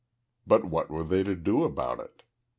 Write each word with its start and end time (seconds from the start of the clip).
But 0.47 0.65
what 0.65 0.89
were 0.89 1.03
they 1.03 1.21
to 1.21 1.35
do 1.35 1.63
about 1.63 1.99
it? 1.99 2.23